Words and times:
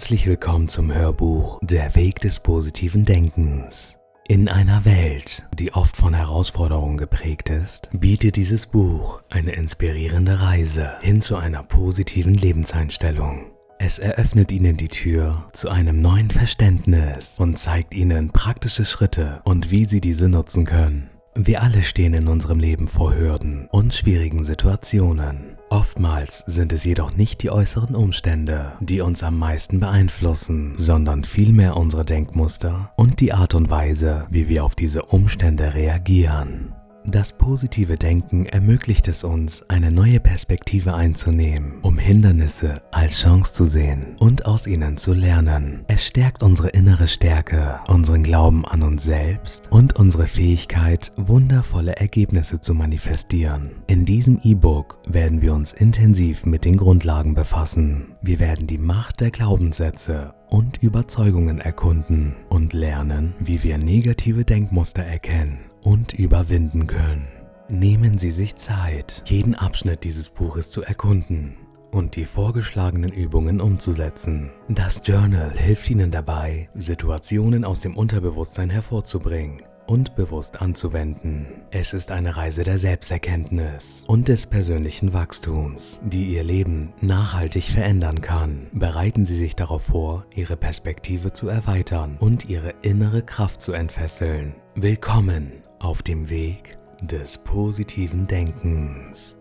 Herzlich 0.00 0.26
willkommen 0.26 0.66
zum 0.66 0.94
Hörbuch 0.94 1.58
Der 1.60 1.94
Weg 1.94 2.20
des 2.20 2.40
positiven 2.40 3.04
Denkens. 3.04 3.98
In 4.28 4.48
einer 4.48 4.86
Welt, 4.86 5.46
die 5.58 5.74
oft 5.74 5.94
von 5.94 6.14
Herausforderungen 6.14 6.96
geprägt 6.96 7.50
ist, 7.50 7.90
bietet 7.92 8.36
dieses 8.36 8.66
Buch 8.66 9.20
eine 9.28 9.52
inspirierende 9.52 10.40
Reise 10.40 10.92
hin 11.02 11.20
zu 11.20 11.36
einer 11.36 11.62
positiven 11.62 12.32
Lebenseinstellung. 12.32 13.52
Es 13.78 13.98
eröffnet 13.98 14.50
Ihnen 14.52 14.78
die 14.78 14.88
Tür 14.88 15.46
zu 15.52 15.68
einem 15.68 16.00
neuen 16.00 16.30
Verständnis 16.30 17.38
und 17.38 17.58
zeigt 17.58 17.92
Ihnen 17.92 18.30
praktische 18.30 18.86
Schritte 18.86 19.42
und 19.44 19.70
wie 19.70 19.84
Sie 19.84 20.00
diese 20.00 20.30
nutzen 20.30 20.64
können. 20.64 21.10
Wir 21.42 21.62
alle 21.62 21.82
stehen 21.82 22.12
in 22.12 22.28
unserem 22.28 22.58
Leben 22.58 22.86
vor 22.86 23.14
Hürden 23.14 23.66
und 23.70 23.94
schwierigen 23.94 24.44
Situationen. 24.44 25.56
Oftmals 25.70 26.44
sind 26.46 26.70
es 26.70 26.84
jedoch 26.84 27.16
nicht 27.16 27.42
die 27.42 27.50
äußeren 27.50 27.94
Umstände, 27.94 28.72
die 28.80 29.00
uns 29.00 29.22
am 29.22 29.38
meisten 29.38 29.80
beeinflussen, 29.80 30.74
sondern 30.76 31.24
vielmehr 31.24 31.78
unsere 31.78 32.04
Denkmuster 32.04 32.92
und 32.96 33.20
die 33.20 33.32
Art 33.32 33.54
und 33.54 33.70
Weise, 33.70 34.26
wie 34.28 34.50
wir 34.50 34.64
auf 34.64 34.74
diese 34.74 35.04
Umstände 35.04 35.72
reagieren. 35.72 36.74
Das 37.06 37.32
positive 37.32 37.96
Denken 37.96 38.44
ermöglicht 38.44 39.08
es 39.08 39.24
uns, 39.24 39.64
eine 39.68 39.90
neue 39.90 40.20
Perspektive 40.20 40.94
einzunehmen, 40.94 41.78
um 41.82 41.96
Hindernisse 41.98 42.82
als 42.92 43.20
Chance 43.20 43.54
zu 43.54 43.64
sehen 43.64 44.16
und 44.18 44.44
aus 44.44 44.66
ihnen 44.66 44.98
zu 44.98 45.14
lernen. 45.14 45.84
Es 45.88 46.06
stärkt 46.06 46.42
unsere 46.42 46.68
innere 46.68 47.06
Stärke, 47.06 47.80
unseren 47.88 48.22
Glauben 48.22 48.66
an 48.66 48.82
uns 48.82 49.04
selbst 49.04 49.68
und 49.70 49.98
unsere 49.98 50.28
Fähigkeit, 50.28 51.12
wundervolle 51.16 51.96
Ergebnisse 51.96 52.60
zu 52.60 52.74
manifestieren. 52.74 53.70
In 53.86 54.04
diesem 54.04 54.38
E-Book 54.42 54.98
werden 55.08 55.40
wir 55.40 55.54
uns 55.54 55.72
intensiv 55.72 56.44
mit 56.44 56.66
den 56.66 56.76
Grundlagen 56.76 57.34
befassen. 57.34 58.14
Wir 58.20 58.38
werden 58.40 58.66
die 58.66 58.78
Macht 58.78 59.20
der 59.20 59.30
Glaubenssätze 59.30 60.34
und 60.50 60.82
Überzeugungen 60.82 61.60
erkunden 61.60 62.36
und 62.50 62.74
lernen, 62.74 63.34
wie 63.40 63.62
wir 63.62 63.78
negative 63.78 64.44
Denkmuster 64.44 65.02
erkennen 65.02 65.69
und 65.82 66.12
überwinden 66.14 66.86
können. 66.86 67.26
Nehmen 67.68 68.18
Sie 68.18 68.30
sich 68.30 68.56
Zeit, 68.56 69.22
jeden 69.26 69.54
Abschnitt 69.54 70.04
dieses 70.04 70.28
Buches 70.28 70.70
zu 70.70 70.82
erkunden 70.82 71.56
und 71.90 72.16
die 72.16 72.24
vorgeschlagenen 72.24 73.12
Übungen 73.12 73.60
umzusetzen. 73.60 74.50
Das 74.68 75.02
Journal 75.04 75.56
hilft 75.56 75.90
Ihnen 75.90 76.10
dabei, 76.10 76.68
Situationen 76.74 77.64
aus 77.64 77.80
dem 77.80 77.96
Unterbewusstsein 77.96 78.70
hervorzubringen 78.70 79.62
und 79.86 80.14
bewusst 80.14 80.60
anzuwenden. 80.60 81.46
Es 81.72 81.94
ist 81.94 82.12
eine 82.12 82.36
Reise 82.36 82.62
der 82.62 82.78
Selbsterkenntnis 82.78 84.04
und 84.06 84.28
des 84.28 84.46
persönlichen 84.46 85.12
Wachstums, 85.12 86.00
die 86.04 86.26
Ihr 86.26 86.44
Leben 86.44 86.92
nachhaltig 87.00 87.64
verändern 87.64 88.20
kann. 88.20 88.68
Bereiten 88.72 89.26
Sie 89.26 89.34
sich 89.34 89.56
darauf 89.56 89.82
vor, 89.82 90.26
Ihre 90.34 90.56
Perspektive 90.56 91.32
zu 91.32 91.48
erweitern 91.48 92.16
und 92.20 92.48
Ihre 92.48 92.74
innere 92.82 93.22
Kraft 93.22 93.60
zu 93.60 93.72
entfesseln. 93.72 94.54
Willkommen 94.76 95.52
auf 95.80 96.02
dem 96.02 96.28
Weg 96.28 96.78
des 97.00 97.38
positiven 97.38 98.26
Denkens. 98.26 99.39